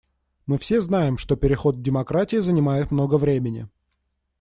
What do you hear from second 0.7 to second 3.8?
знаем, что переход к демократии занимает много времени.